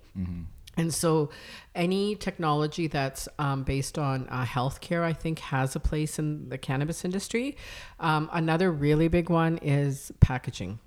[0.77, 1.31] And so,
[1.73, 6.57] any technology that's um, based on uh, healthcare, I think, has a place in the
[6.57, 7.57] cannabis industry.
[7.99, 10.77] Um, another really big one is packaging.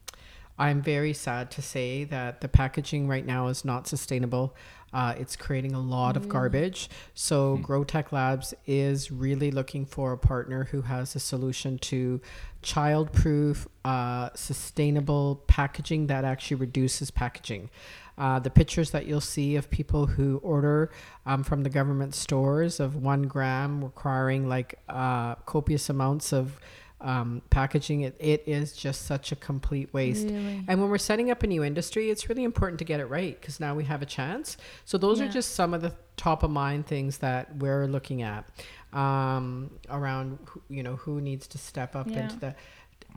[0.60, 4.54] I'm very sad to say that the packaging right now is not sustainable.
[4.92, 6.90] Uh, it's creating a lot of garbage.
[7.14, 12.20] So, GrowTech Labs is really looking for a partner who has a solution to
[12.60, 17.70] child-proof, uh, sustainable packaging that actually reduces packaging.
[18.18, 20.90] Uh, the pictures that you'll see of people who order
[21.24, 26.60] um, from the government stores of one gram requiring like uh, copious amounts of
[27.00, 30.26] um, packaging, it, it is just such a complete waste.
[30.26, 30.64] Really?
[30.68, 33.40] And when we're setting up a new industry, it's really important to get it right
[33.40, 34.56] because now we have a chance.
[34.84, 38.46] So those are just some of the top of mind things that we're looking at
[38.92, 42.20] um, around, who- you know, who needs to step up Yeah.
[42.24, 42.54] into the,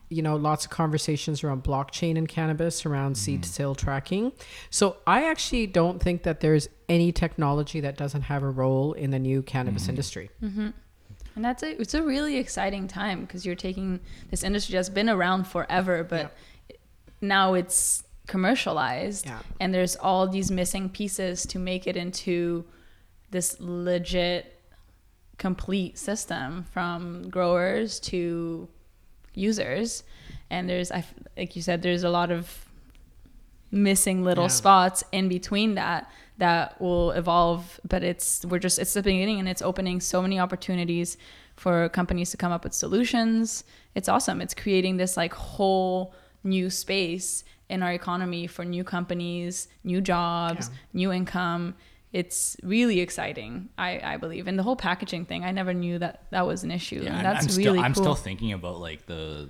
[0.10, 4.32] you know, lots of conversations around blockchain and cannabis, around seed to sale tracking.
[4.70, 9.10] So I actually don't think that there's any technology that doesn't have a role in
[9.12, 10.30] the new cannabis industry.
[11.36, 15.10] And that's a, it's a really exciting time because you're taking this industry that's been
[15.10, 16.36] around forever, but
[17.22, 19.40] now it's commercialized Yeah.
[19.60, 22.64] and there's all these missing pieces to make it into
[23.32, 24.60] this legit
[25.38, 28.70] complete system from growers to
[29.34, 30.04] users
[30.50, 31.04] and there's I
[31.36, 32.66] like you said there's a lot of
[33.72, 34.50] missing little Yeah.
[34.50, 39.48] spots in between that that will evolve but it's we're just it's the beginning and
[39.48, 41.18] it's opening so many opportunities
[41.56, 43.64] for companies to come up with solutions.
[43.94, 44.42] It's awesome.
[44.42, 50.70] It's creating this like whole new space in our economy for new companies new jobs
[50.70, 50.76] Yeah.
[50.94, 51.76] new income.
[52.12, 54.48] It's really exciting i i believe.
[54.48, 57.02] And the whole packaging thing i never knew that that was an issue.
[57.04, 58.04] Yeah, and I'm- that's I'm really still, I'm cool.
[58.04, 59.50] still thinking about like the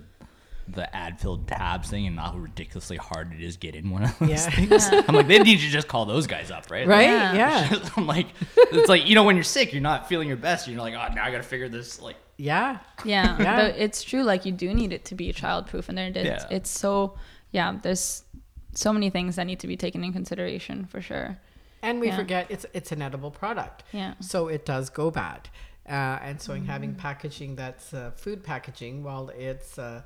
[0.68, 4.18] the Advil tabs thing and how ridiculously hard it is to get in one of
[4.18, 4.50] those Yeah.
[4.50, 4.88] things.
[5.08, 6.86] I'm like, they need to just call those guys up, right?
[6.86, 7.02] Right?
[7.08, 7.34] Yeah.
[7.34, 7.88] Yeah.
[7.96, 10.66] I'm like, it's like you know when you're sick, you're not feeling your best.
[10.68, 12.00] You're like, oh, now I got to figure this.
[12.00, 12.78] Like, Yeah.
[13.04, 13.56] Yeah, Yeah.
[13.56, 14.22] but it's true.
[14.22, 16.46] Like you do need it to be child proof, and there it's, Yeah.
[16.50, 17.16] it's so
[17.52, 17.76] yeah.
[17.82, 18.24] There's
[18.72, 21.38] so many things that need to be taken in consideration for sure.
[21.82, 22.16] And we Yeah.
[22.16, 23.82] forget it's it's an edible product.
[23.92, 24.14] Yeah.
[24.20, 25.48] So it does go bad.
[25.86, 26.64] Uh, and so Mm-hmm.
[26.64, 30.00] having packaging that's uh, food packaging, while it's uh,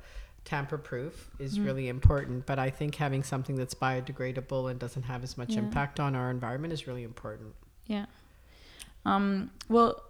[0.45, 1.65] tamper proof, is Mm-hmm.
[1.65, 2.45] really important.
[2.45, 5.59] But I think having something that's biodegradable and doesn't have as much Yeah.
[5.59, 7.53] impact on our environment is really important.
[7.85, 8.05] Yeah.
[9.05, 9.51] Um.
[9.69, 10.01] Well,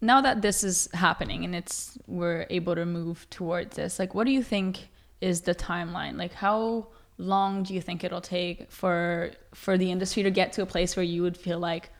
[0.00, 4.24] now that this is happening and it's we're able to move towards this, like, what
[4.24, 4.88] do you think
[5.20, 6.16] is the timeline?
[6.16, 10.62] Like, how long do you think it'll take for for the industry to get to
[10.62, 11.90] a place where you would feel like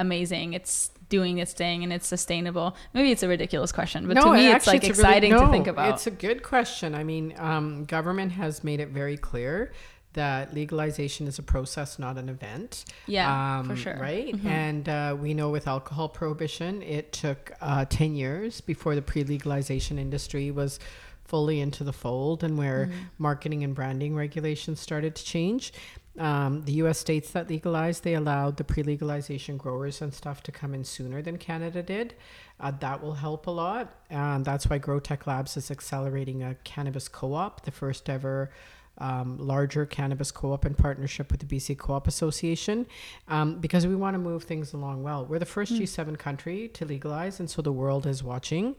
[0.00, 4.32] amazing it's doing its thing and it's sustainable maybe it's a ridiculous question but to
[4.32, 6.94] me it's like a really- exciting to think about It's a good question.
[6.94, 9.72] I mean, um, government has made it very clear
[10.12, 12.84] that legalization is a process, not an event.
[13.06, 13.96] Yeah, um, for sure.
[14.00, 14.34] Right.
[14.34, 14.44] Mhm.
[14.44, 19.22] And uh, we know with alcohol prohibition, it took uh, 10 years before the pre
[19.24, 20.78] legalization industry was
[21.24, 22.98] fully into the fold and where Mm-hmm.
[23.18, 25.72] marketing and branding regulations started to change.
[26.20, 30.52] Um, the US states that legalized, they allowed the pre legalization growers and stuff to
[30.52, 32.14] come in sooner than Canada did.
[32.60, 33.94] Uh, that will help a lot.
[34.10, 38.50] Um, that's why GrowTech Labs is accelerating a cannabis co op, the first ever
[38.98, 42.86] um, larger cannabis co op in partnership with the BC Co op Association,
[43.28, 45.24] um, because we want to move things along well.
[45.24, 48.76] We're the first G7 country to legalize, and so the world is watching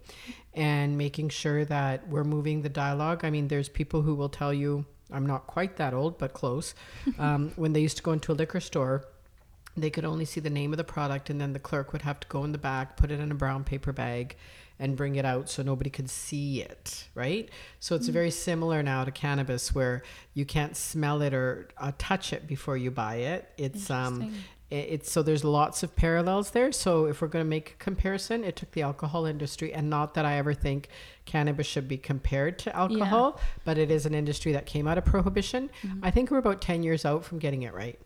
[0.53, 3.25] and making sure that we're moving the dialogue.
[3.25, 6.73] I mean, there's people who will tell you, I'm not quite that old, but close.
[7.19, 9.05] Um, when they used to go into a liquor store,
[9.75, 12.19] they could only see the name of the product, and then the clerk would have
[12.19, 14.35] to go in the back, put it in a brown paper bag,
[14.79, 17.49] and bring it out so nobody could see it, right?
[17.79, 22.33] So it's very similar now to cannabis, where you can't smell it or uh, touch
[22.33, 23.49] it before you buy it.
[23.57, 24.33] It's um,
[24.71, 26.71] it's so there's lots of parallels there.
[26.71, 30.13] So if we're going to make a comparison, it took the alcohol industry, and not
[30.13, 30.87] that I ever think
[31.25, 35.05] cannabis should be compared to alcohol, but it is an industry that came out of
[35.05, 35.69] prohibition.
[35.83, 36.05] Mm-hmm.
[36.05, 37.99] I think we're about ten years out from getting it right.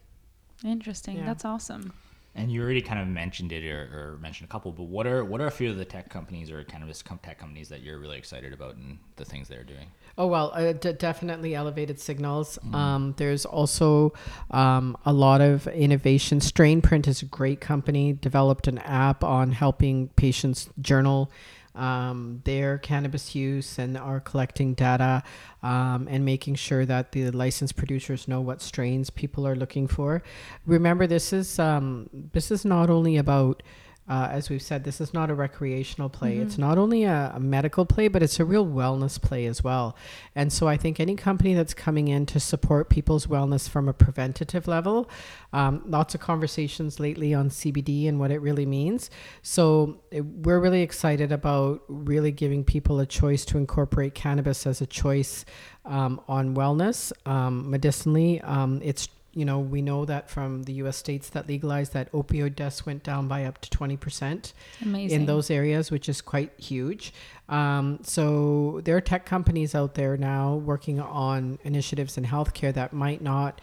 [0.63, 1.25] interesting Yeah.
[1.25, 1.93] that's awesome
[2.37, 5.23] And you already kind of mentioned it or, or, mentioned a couple, but what are
[5.23, 8.17] what are a few of the tech companies or cannabis tech companies that you're really
[8.17, 9.87] excited about and the things they're doing?
[10.17, 12.57] Oh well, uh, d- definitely elevated signals.
[12.57, 12.75] Mm-hmm.
[12.75, 14.13] Um, there's also
[14.51, 16.39] um, a lot of innovation.
[16.39, 18.11] Strainprint is a great company.
[18.11, 21.31] Developed an app on helping patients journal
[21.75, 25.23] um, their cannabis use and are collecting data
[25.63, 30.23] um, and making sure that the licensed producers know what strains people are looking for.
[30.65, 33.61] Remember, this is um, this is not only about
[34.07, 36.33] uh, as we've said, this is not a recreational play.
[36.33, 36.43] Mm-hmm.
[36.43, 39.95] It's not only a, a, medical play, but it's a real wellness play as well.
[40.35, 43.93] And so I think any company that's coming in to support people's wellness from a
[43.93, 45.09] preventative level,
[45.53, 49.09] um, lots of conversations lately on CBD and what it really means.
[49.41, 54.81] So it, we're really excited about really giving people a choice to incorporate cannabis as
[54.81, 55.45] a choice
[55.83, 57.11] um, on wellness.
[57.27, 60.95] Um, medicinally, um, it's you know, we know that from the U.S.
[60.95, 65.19] states that legalized that opioid deaths went down by up to 20% Amazing.
[65.19, 67.13] in those areas, which is quite huge.
[67.49, 72.93] Um, so there are tech companies out there now working on initiatives in healthcare that
[72.93, 73.59] might not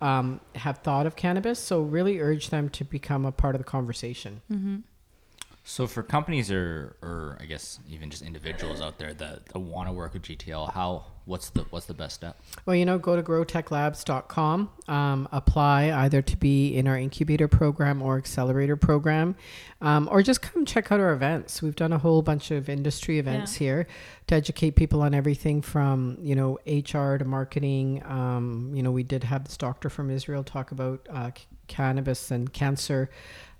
[0.00, 1.58] um, have thought of cannabis.
[1.58, 4.42] So really urge them to become a part of the conversation.
[4.50, 4.76] Mm-hmm.
[5.68, 9.88] So for companies or, or I guess even just individuals out there that, that want
[9.88, 12.40] to work with GTL, how what's the what's the best step?
[12.66, 18.00] Well, you know, go to growtechlabs.com, um, apply either to be in our incubator program
[18.00, 19.34] or accelerator program,
[19.80, 21.60] um, or just come check out our events.
[21.60, 23.66] We've done a whole bunch of industry events yeah.
[23.66, 23.86] here
[24.28, 28.04] to educate people on everything from you know HR to marketing.
[28.06, 32.30] Um, you know, we did have this doctor from Israel talk about uh, c- cannabis
[32.30, 33.10] and cancer.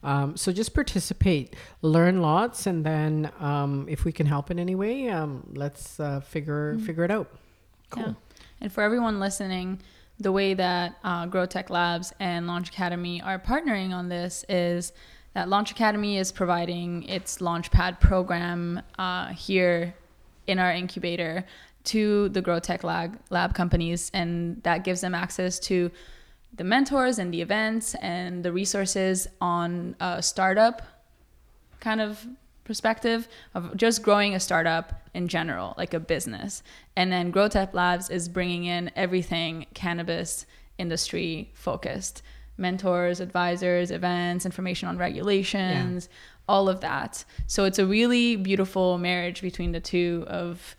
[0.02, 4.74] Um, so just participate, learn lots, and then um, if we can help in any
[4.74, 6.86] way, um, let's uh, figure mm-hmm.
[6.86, 7.28] figure it out.
[7.90, 8.02] Cool.
[8.04, 8.12] Yeah.
[8.60, 9.80] And for everyone listening,
[10.18, 14.92] the way that uh, Grow Tech Labs and Launch Academy are partnering on this is
[15.34, 19.94] that Launch Academy is providing its Launchpad program uh, here
[20.46, 21.44] in our incubator
[21.84, 25.90] to the Grow Tech Lab, lab companies, and that gives them access to
[26.56, 30.82] the mentors and the events and the resources on a startup
[31.80, 32.26] kind of
[32.64, 36.62] perspective of just growing a startup in general, like a business.
[36.96, 40.46] And then Grow Tech Labs is bringing in everything cannabis
[40.78, 42.22] industry focused
[42.58, 46.16] mentors, advisors, events, information on regulations, yeah.
[46.48, 47.24] all of that.
[47.46, 50.74] So it's a really beautiful marriage between the two of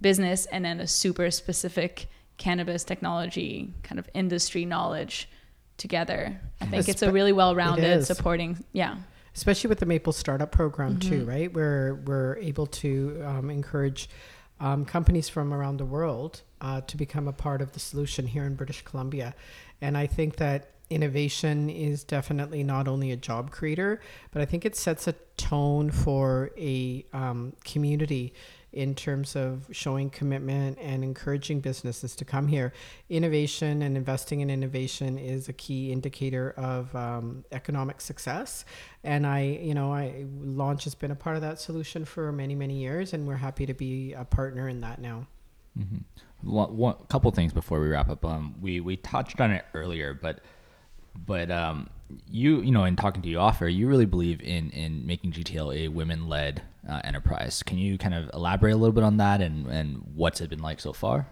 [0.00, 5.28] business and then a super specific cannabis technology kind of industry knowledge
[5.76, 6.40] together.
[6.60, 8.96] I think it's a really well-rounded supporting, yeah.
[9.34, 11.10] Especially with the Maple Startup Program mm-hmm.
[11.10, 11.52] too, right?
[11.52, 14.08] Where we're able to um, encourage
[14.60, 18.44] um, companies from around the world uh, to become a part of the solution here
[18.44, 19.34] in British Columbia,
[19.80, 24.64] and I think that innovation is definitely not only a job creator, but I think
[24.64, 28.32] it sets a tone for a um, community
[28.76, 32.74] in terms of showing commitment and encouraging businesses to come here.
[33.08, 38.66] Innovation and investing in innovation is a key indicator of um, economic success.
[39.02, 42.54] And I, you know, I Launch has been a part of that solution for many,
[42.54, 45.26] many years, and we're happy to be a partner in that now.
[45.78, 46.50] Mm-hmm.
[46.50, 48.24] One, one couple things before we wrap up.
[48.26, 50.40] Um, we we touched on it earlier, but
[51.26, 51.88] but um,
[52.30, 55.74] you you know in talking to you offer you really believe in in making GTL
[55.74, 57.62] a women led uh, enterprise.
[57.62, 60.62] Can you kind of elaborate a little bit on that and and what's it been
[60.62, 61.26] like so far?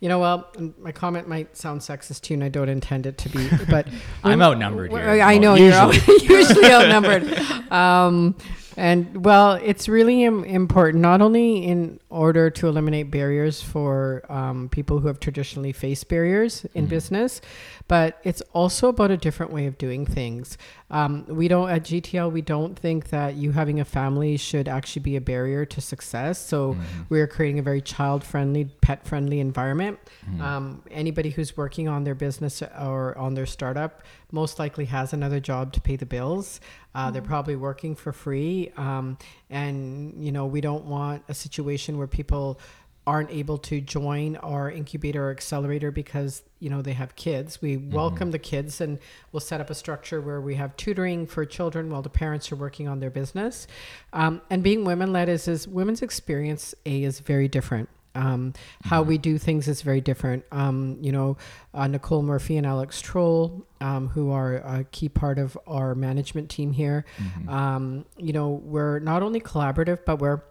[0.00, 3.30] You know, well, my comment might sound sexist too, and I don't intend it to
[3.30, 3.88] be, but
[4.24, 5.00] I'm outnumbered here.
[5.00, 5.98] I know usually.
[6.26, 7.42] you're usually outnumbered.
[7.66, 8.36] Um,
[8.76, 14.68] and well, it's really Im- important not only in order to eliminate barriers for um,
[14.68, 16.90] people who have traditionally faced barriers in mm-hmm.
[16.90, 17.40] business,
[17.88, 20.58] but it's also about a different way of doing things.
[20.90, 25.02] Um, we don't at GTL we don't think that you having a family should actually
[25.02, 26.38] be a barrier to success.
[26.38, 27.02] So mm-hmm.
[27.08, 29.98] we're creating a very child friendly, pet friendly environment.
[30.28, 30.40] Mm-hmm.
[30.42, 35.40] Um, anybody who's working on their business or on their startup most likely has another
[35.40, 36.60] job to pay the bills.
[36.94, 37.12] Uh, mm-hmm.
[37.12, 39.18] They're probably working for free, um,
[39.50, 42.60] and you know we don't want a situation where people
[43.06, 47.76] aren't able to join our incubator or accelerator because you know they have kids we
[47.76, 47.94] mm-hmm.
[47.94, 48.98] welcome the kids and
[49.30, 52.56] we'll set up a structure where we have tutoring for children while the parents are
[52.56, 53.68] working on their business
[54.12, 59.00] um, and being women led is is women's experience a is very different um, how
[59.00, 59.10] mm-hmm.
[59.10, 60.44] we do things is very different.
[60.50, 61.36] Um, you know,
[61.74, 66.50] uh, Nicole Murphy and Alex Troll, um, who are a key part of our management
[66.50, 67.48] team here, mm-hmm.
[67.48, 70.42] Um, you know, we're not only collaborative, but we're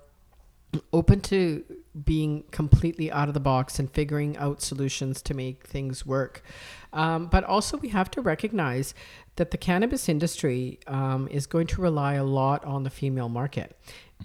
[0.91, 1.63] open to
[2.03, 6.43] being completely out of the box and figuring out solutions to make things work.
[6.91, 8.93] Um, but also, we have to recognize
[9.35, 13.75] that the cannabis industry um, is going to rely a lot on the female market.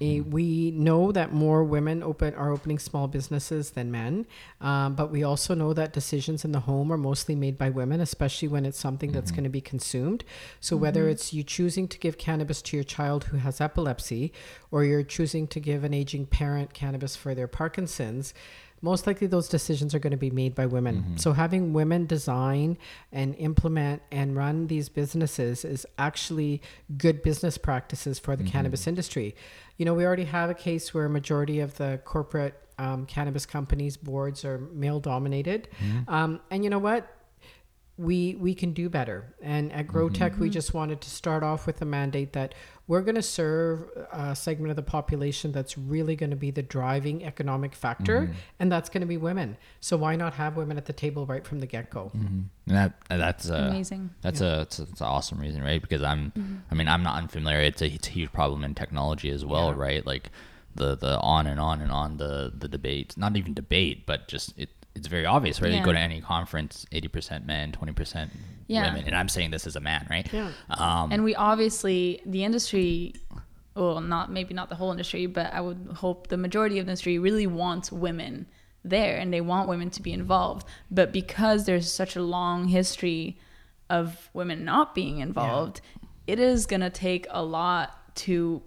[0.01, 4.27] Eh, We know that more women open are opening small businesses than men,
[4.61, 8.01] um, but we also know that decisions in the home are mostly made by women,
[8.01, 10.25] especially when it's something that's going to be consumed.
[10.61, 14.33] So whether it's you choosing to give cannabis to your child who has epilepsy,
[14.71, 18.33] or you're choosing to give an aging parent cannabis for their Parkinson's,
[18.83, 20.97] most likely those decisions are going to be made by women.
[21.19, 22.79] So having women design
[23.13, 26.63] and implement and run these businesses is actually
[26.97, 29.35] good business practices for the cannabis industry.
[29.77, 33.45] You know, we already have a case where a majority of the corporate um, cannabis
[33.45, 35.69] companies boards are male dominated,
[36.09, 37.15] um, and you know what?
[38.01, 39.35] We we can do better.
[39.43, 40.15] And at Grow mm-hmm.
[40.15, 40.53] Tech, we mm-hmm.
[40.53, 42.55] just wanted to start off with a mandate that
[42.87, 46.63] we're going to serve a segment of the population that's really going to be the
[46.63, 48.33] driving economic factor, mm-hmm.
[48.59, 49.57] and that's going to be women.
[49.81, 52.11] So why not have women at the table right from the get go?
[52.15, 54.11] And that that's uh, Amazing.
[54.23, 55.81] That's a it's, a it's an awesome reason, right?
[55.81, 56.33] Because I'm,
[56.71, 57.61] I mean, I'm not unfamiliar.
[57.61, 59.83] It's a, it's a huge problem in technology as well, Yeah.
[59.83, 60.07] right?
[60.07, 60.31] Like
[60.75, 64.59] the the on and on and on the the debate, not even debate, but just
[64.59, 64.71] it.
[64.95, 65.73] It's very obvious, right?
[65.73, 68.33] You go to any conference, eighty percent men, twenty percent
[68.67, 68.93] Yeah.
[68.93, 70.31] women, and I'm saying this as a man, right?
[70.33, 70.51] Yeah.
[70.71, 73.15] Um, and we obviously the industry
[73.75, 76.91] well not maybe not the whole industry but i would hope the majority of the
[76.91, 78.47] industry really wants women
[78.85, 83.39] there and they want women to be involved but because there's such a long history
[83.89, 85.81] of women not being involved
[86.27, 88.63] it is going to take a lot to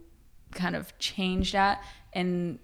[0.52, 1.84] kind of change that
[2.14, 2.60] and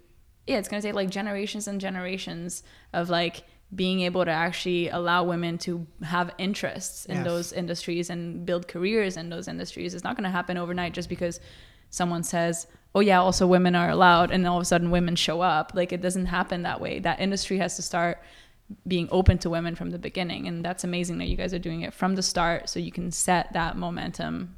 [0.50, 3.36] yeah it's going to take like generations and generations of like
[3.82, 7.24] being able to actually allow women to have interests in Yes.
[7.30, 9.94] those industries and build careers in those industries.
[9.94, 11.38] It's not going to happen overnight just because
[11.90, 15.40] someone says oh yeah also women are allowed and all of a sudden women show
[15.40, 15.66] up.
[15.74, 16.98] Like it doesn't happen that way.
[16.98, 18.16] That industry has to start
[18.88, 21.82] being open to women from the beginning and that's amazing that you guys are doing
[21.82, 24.56] it from the start so you can set that momentum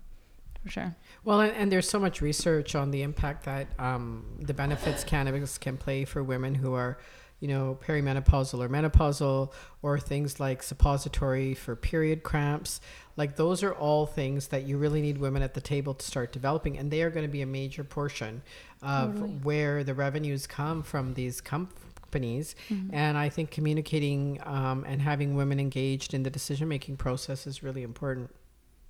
[0.63, 4.55] for sure Well, and, and there's so much research on the impact that um, the
[4.55, 6.99] benefits cannabis can play for women who are,
[7.39, 12.81] you know, perimenopausal or menopausal, or things like suppository for period cramps.
[13.17, 16.33] Like those are all things that you really need women at the table to start
[16.33, 18.43] developing, and they are going to be a major portion
[18.81, 22.57] of where the revenues come from these companies.
[22.93, 27.63] And I think communicating um, and having women engaged in the decision making process is
[27.63, 28.31] really important.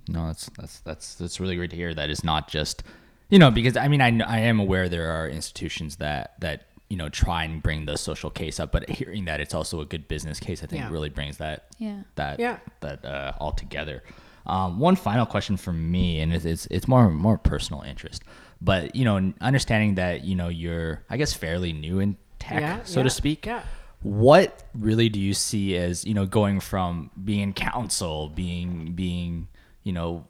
[0.09, 1.95] No, that's that's that's that's really great to hear.
[1.95, 2.83] That it's not just,
[3.31, 6.97] you know, because I mean, I I am aware there are institutions that that you
[6.97, 10.09] know try and bring the social case up, but hearing that it's also a good
[10.09, 10.91] business case, I think Yeah.
[10.91, 12.03] really brings that Yeah.
[12.17, 12.59] that Yeah.
[12.81, 14.03] that uh, all together.
[14.45, 18.23] Um, one final question from me, and it's, it's it's more more personal interest,
[18.61, 22.83] but you know, understanding that you know you're I guess fairly new in tech, Yeah,
[22.83, 23.47] so yeah, to speak.
[23.47, 23.62] yeah.
[24.03, 29.47] What really do you see as you know going from being in council, being being
[29.83, 30.27] you know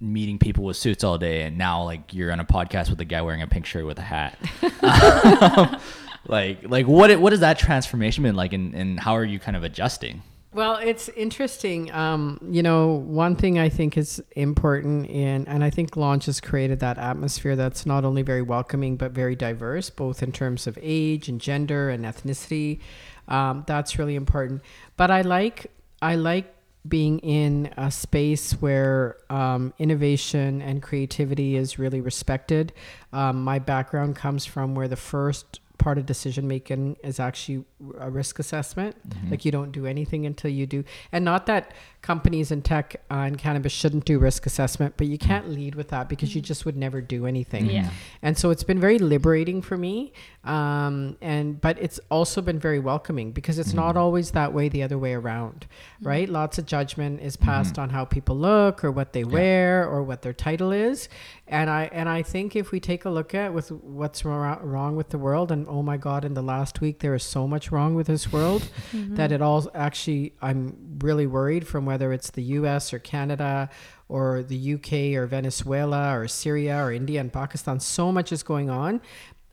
[0.00, 3.04] meeting people with suits all day and now like you're on a podcast with a
[3.04, 4.38] guy wearing a pink shirt with a hat
[6.26, 9.56] like like what what has that transformation been like and, and how are you kind
[9.56, 11.92] of adjusting Well, it's interesting.
[11.92, 16.40] Um, you know, one thing I think is important in, and I think Launch has
[16.40, 20.76] created that atmosphere that's not only very welcoming, but very diverse, both in terms of
[20.82, 22.80] age and gender and ethnicity.
[23.28, 24.62] Um, that's really important.
[24.96, 25.70] But I like,
[26.02, 26.52] I like
[26.88, 32.72] being in a space where um, innovation and creativity is really respected.
[33.12, 37.64] Um, my background comes from where the first part of decision making is actually
[37.98, 38.94] a risk assessment.
[39.08, 39.30] Mm-hmm.
[39.30, 40.84] Like you don't do anything until you do.
[41.10, 45.18] And not that companies in tech uh, and cannabis shouldn't do risk assessment, but you
[45.18, 45.28] mm-hmm.
[45.28, 46.46] can't lead with that because you mm-hmm.
[46.46, 47.66] just would never do anything.
[47.66, 47.90] Yeah.
[48.20, 50.12] And so it's been very liberating for me.
[50.44, 54.82] Um, and but it's also been very welcoming because it's not always that way the
[54.82, 55.66] other way around,
[56.02, 56.28] right?
[56.28, 60.22] Lots of judgment is passed on how people look or what they wear or what
[60.22, 61.08] their title is.
[61.46, 64.96] And I and I think if we take a look at with what's wrong, wrong
[64.96, 67.70] with the world, and oh my God, in the last week there is so much
[67.70, 69.14] wrong with this world mm-hmm.
[69.14, 72.92] that it all actually I'm really worried from whether it's the U.S.
[72.92, 73.70] or Canada
[74.08, 77.80] or the UK or Venezuela or Syria or India and Pakistan.
[77.80, 79.00] So much is going on.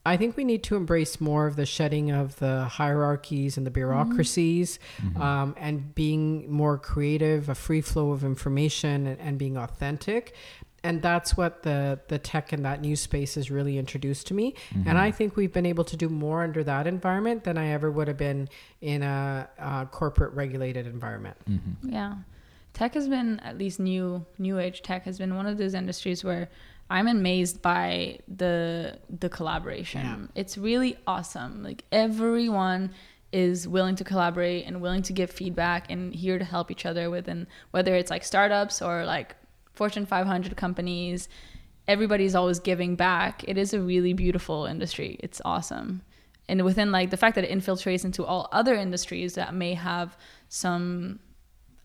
[0.08, 3.70] I think we need to embrace more of the shedding of the hierarchies and the
[3.70, 3.76] mm-hmm.
[3.76, 5.22] bureaucracies mm-hmm.
[5.22, 10.34] um, and being more creative, a free flow of information and, and being authentic.
[10.88, 14.56] And that's what the, the tech and that new space has really introduced to me.
[14.74, 14.98] And mm-hmm.
[14.98, 18.08] I think we've been able to do more under that environment than I ever would
[18.08, 18.48] have been
[18.80, 21.36] in a, a corporate regulated environment.
[21.50, 21.92] Mm-hmm.
[21.92, 22.16] Yeah.
[22.74, 26.24] Tech has been at least new new age tech has been one of those industries
[26.24, 26.48] where
[26.90, 30.02] I'm amazed by the the collaboration.
[30.02, 30.42] Yeah.
[30.42, 31.64] It's really awesome.
[31.64, 32.92] Like everyone
[33.32, 37.10] is willing to collaborate and willing to give feedback and here to help each other
[37.10, 39.36] within whether it's like startups or like
[39.78, 41.30] Fortune 500 companies.
[41.88, 43.44] Everybody's always giving back.
[43.48, 45.18] It is a really beautiful industry.
[45.22, 46.02] It's awesome.
[46.50, 50.18] And within like the fact that it infiltrates into all other industries that may have
[50.50, 51.20] some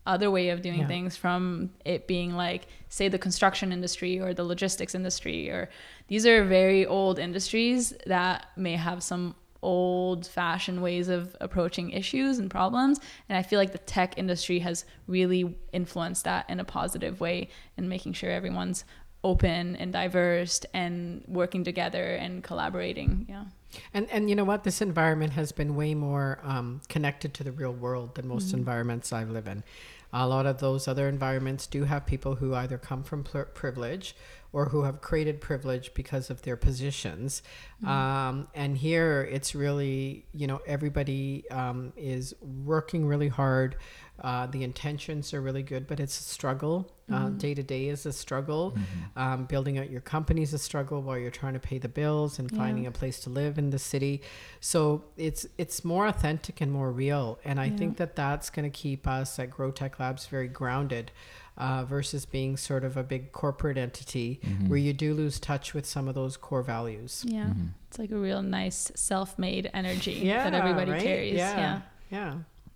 [0.05, 0.87] other way of doing Yeah.
[0.87, 5.69] things from it being like say the construction industry or the logistics industry or
[6.09, 9.33] these are very old industries that may have some
[9.63, 12.99] old fashioned ways of approaching issues and problems
[13.29, 17.49] and i feel like the tech industry has really influenced that in a positive way
[17.77, 18.85] in making sure everyone's
[19.23, 23.45] open and diverse and working together and collaborating yeah
[23.93, 24.63] And and you know what?
[24.63, 29.11] This environment has been way more um, connected to the real world than most environments
[29.11, 29.63] I live in.
[30.11, 34.15] A lot of those other environments do have people who either come from privilege
[34.53, 37.41] or who have created privilege because of their positions.
[37.85, 43.75] Um, and here, it's really you know everybody um, is working really hard.
[44.23, 46.89] Uh, the intentions are really good, but it's a struggle.
[47.11, 48.73] Uh, Day to day is a struggle.
[49.17, 52.39] Um, building out your company is a struggle while you're trying to pay the bills
[52.39, 52.57] and Yeah.
[52.59, 54.21] finding a place to live in the city.
[54.61, 58.75] So it's it's more authentic and more real, and I think that that's going to
[58.75, 61.11] keep us at Grow Tech Labs very grounded.
[61.55, 65.85] Uh, versus being sort of a big corporate entity where you do lose touch with
[65.85, 67.23] some of those core values.
[67.27, 67.51] yeah
[67.87, 71.03] it's like a real nice self-made energy Yeah, that everybody right?
[71.03, 71.55] carries Yeah.
[71.57, 72.33] yeah Yeah.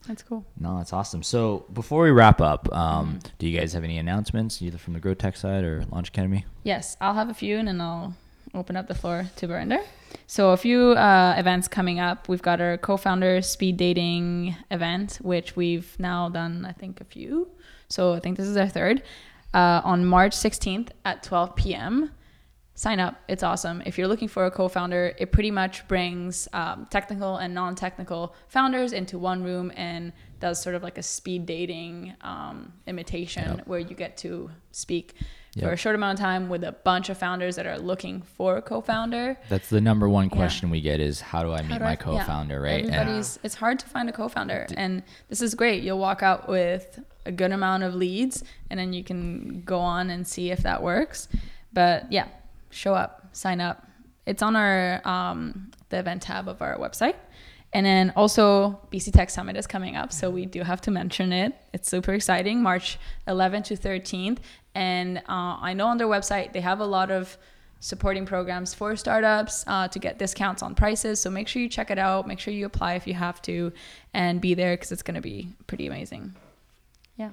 [0.08, 1.24] that's cool No, that's awesome.
[1.24, 5.00] So before we wrap up, um, do you guys have any announcements, either from the
[5.00, 6.46] Grow Tech side or Launch Academy?
[6.64, 8.14] Yes, I'll have a few and then I'll
[8.54, 9.84] open up the floor to Barinder.
[10.28, 12.30] So, a few uh, events coming up.
[12.30, 17.04] We've got our co founder speed dating event, which we've now done, I think, a
[17.06, 17.50] few.
[17.90, 19.04] So, I think this is our third
[19.54, 22.12] uh, on March 16th at 12 p.m.
[22.76, 23.16] Sign up.
[23.28, 23.82] It's awesome.
[23.88, 27.74] If you're looking for a co founder, it pretty much brings um, technical and non
[27.74, 33.58] technical founders into one room and does sort of like a speed dating um, imitation
[33.58, 33.68] Yep.
[33.68, 35.16] where you get to speak
[35.60, 38.58] for a short amount of time with a bunch of founders that are looking for
[38.58, 39.38] a co-founder.
[39.50, 40.36] That's the number one Yeah.
[40.36, 42.86] question we get is how do I meet do my I- co-founder, right?
[42.86, 45.84] And Everybody's it's hard to find a co-founder and this is great.
[45.84, 50.10] You'll walk out with a good amount of leads and then you can go on
[50.10, 51.28] and see if that works.
[51.74, 52.28] But yeah,
[52.70, 53.86] show up, sign up.
[54.26, 57.16] It's on our um, the event tab of our website.
[57.74, 61.34] And then also BC Tech Summit is coming up, so we do have to mention
[61.34, 61.54] it.
[61.74, 62.98] It's super exciting, March
[63.28, 64.38] 11th to 13th.
[64.74, 67.38] And uh, I know on their website they have a lot of
[67.80, 71.20] supporting programs for startups uh, to get discounts on prices.
[71.20, 72.28] So make sure you check it out.
[72.28, 73.72] Make sure you apply if you have to,
[74.14, 76.34] and be there because it's going to be pretty amazing.
[77.18, 77.32] Yeah.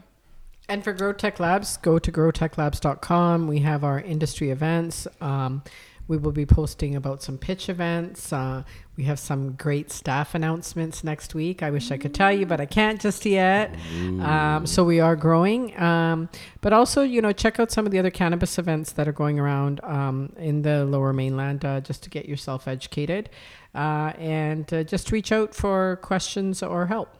[0.68, 3.46] And for Grow Tech Labs, go to growtechlabs.com.
[3.46, 5.06] We have our industry events.
[5.20, 5.62] Um,
[6.06, 8.32] we will be posting about some pitch events.
[8.32, 8.62] Uh,
[8.96, 11.62] we have some great staff announcements next week.
[11.62, 13.74] I wish I could tell you, but I can't just yet.
[14.20, 15.78] Um, so we are growing.
[15.80, 16.28] Um,
[16.60, 19.40] but also, you know, check out some of the other cannabis events that are going
[19.40, 23.30] around um, in the lower mainland uh, just to get yourself educated.
[23.74, 27.16] Uh, and uh, just reach out for questions or help.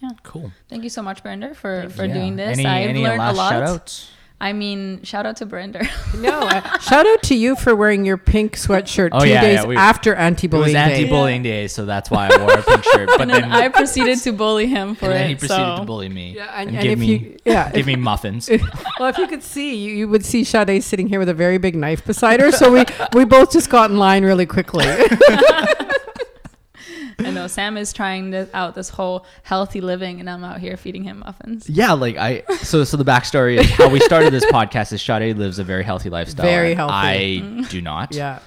[0.00, 0.10] Yeah.
[0.22, 0.50] cool.
[0.68, 2.14] Thank you so much, Barinder, for, for Yeah.
[2.14, 2.58] doing this.
[2.58, 4.10] Any, I've any learned last a lot.
[4.42, 4.48] Shout outs?
[4.48, 5.86] I mean, shout out to Barinder.
[6.20, 9.54] No, uh, shout out to you for wearing your pink sweatshirt Oh, two yeah, days
[9.60, 10.78] yeah, we- after It was anti-bullying day.
[10.78, 13.08] anti-bullying day, so that's why I wore a pink shirt.
[13.08, 15.10] But and then, then, I proceeded to bully him for it.
[15.12, 15.80] and then he proceeded so.
[15.80, 18.48] to bully me Yeah, and, and- and give if me you- yeah, give me muffins.
[18.98, 21.58] well, if you could see, you, you would see Sade sitting here with a very
[21.58, 22.50] big knife beside her.
[22.52, 22.84] So we
[23.14, 24.84] we both just got in line really quickly.
[27.18, 30.76] I know Sam is trying this, out this whole healthy living, and I'm out here
[30.76, 31.68] feeding him muffins.
[31.68, 35.36] Yeah, like I so so the backstory is how we started this podcast is Sade
[35.36, 36.46] lives a very healthy lifestyle.
[36.46, 36.92] Very healthy.
[36.94, 38.14] I do not.
[38.14, 38.40] yeah.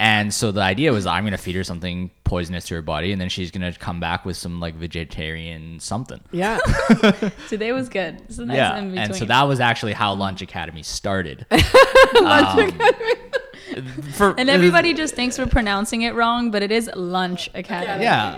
[0.00, 3.20] And so the idea was I'm gonna feed her something poisonous to her body, and
[3.20, 6.20] then she's gonna come back with some like vegetarian something.
[6.30, 6.58] Yeah.
[7.48, 8.20] Today was good.
[8.28, 8.98] It's a nice yeah, in between.
[8.98, 11.46] and so that was actually how Lunch Academy started.
[12.14, 12.80] Lunch um,
[14.14, 18.02] for, and everybody just thinks we're pronouncing it wrong, but it is Lunch Academy.
[18.04, 18.36] yeah,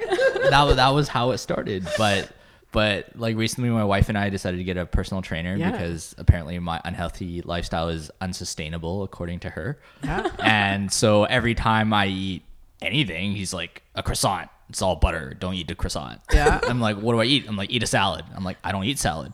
[0.50, 1.86] that wa- that was how it started.
[1.98, 2.30] But
[2.72, 5.72] but like recently, my wife and I decided to get a personal trainer Yeah.
[5.72, 9.78] because apparently my unhealthy lifestyle is unsustainable according to her.
[10.04, 10.30] Yeah.
[10.38, 12.42] And so every time I eat
[12.80, 14.48] anything, he's like a croissant.
[14.68, 15.34] It's all butter.
[15.38, 16.20] Don't eat the croissant.
[16.32, 16.60] Yeah.
[16.62, 17.46] I'm like, what do I eat?
[17.48, 18.24] I'm like, eat a salad.
[18.36, 19.32] I'm like, I don't eat salad.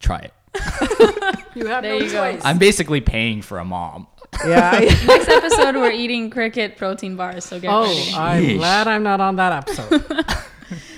[0.00, 0.32] Try it.
[1.54, 2.32] You have There no you go.
[2.32, 2.42] choice.
[2.44, 4.06] I'm basically paying for a mom.
[4.46, 4.78] Yeah.
[5.06, 7.44] Next episode, we're eating cricket protein bars.
[7.44, 8.12] So get oh, ready.
[8.14, 8.56] I'm Yeesh.
[8.58, 10.24] glad I'm not on that episode.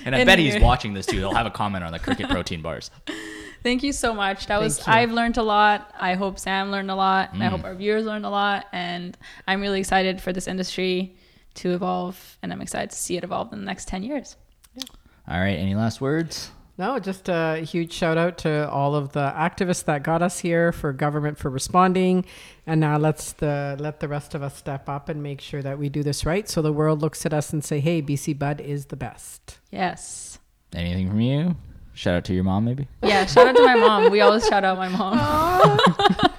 [0.05, 1.19] And I bet he's watching this too.
[1.19, 2.91] He'll have a comment on the cricket protein bars.
[3.63, 4.47] Thank you so much.
[4.47, 4.85] That was you.
[4.93, 5.95] I've learned a lot.
[6.01, 7.51] I hope Sam learned a lot, and I Mm.
[7.51, 8.67] hope our viewers learned a lot.
[8.73, 9.17] And
[9.47, 11.15] I'm really excited for this industry
[11.57, 14.37] to evolve, and I'm excited to see it evolve in the next ten years.
[15.29, 15.59] All right.
[15.59, 16.51] Any last words?
[16.81, 20.73] No, just a huge shout out to all of the activists that got us here,
[20.73, 22.25] for government for responding,
[22.67, 25.79] and now let's the let the rest of us step up and make sure that
[25.79, 28.63] we do this right, so the world looks at us and say, "Hey, BC Bud
[28.63, 30.39] is the best." Yes.
[30.73, 31.57] Anything from you?
[31.93, 32.89] Shout out to your mom, maybe.
[33.03, 33.27] Yeah.
[33.27, 34.11] Shout out to my mom.
[34.11, 35.79] We always shout out my mom.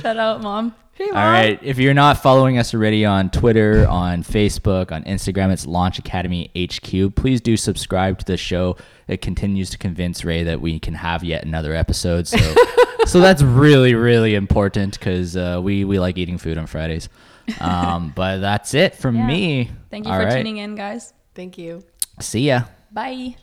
[0.00, 0.74] shout out, mom.
[0.92, 1.58] Hey, All right.
[1.60, 6.50] If you're not following us already on Twitter, on Facebook, on Instagram, it's Launch Academy
[6.56, 7.16] HQ.
[7.16, 8.76] Please do subscribe to the show.
[9.08, 12.28] It continues to convince Ray that we can have yet another episode.
[12.28, 12.38] So,
[13.06, 17.08] so that's really, really important because uh, we we like eating food on Fridays.
[17.60, 19.26] Um, but that's it from Yeah.
[19.26, 19.70] me.
[19.90, 20.36] Thank you All for right.
[20.36, 21.12] tuning in, guys.
[21.34, 21.82] Thank you.
[22.20, 22.64] See ya.
[22.92, 23.34] Bye.